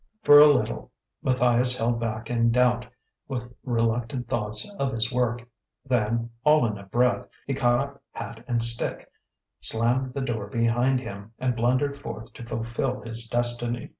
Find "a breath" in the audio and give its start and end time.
6.79-7.27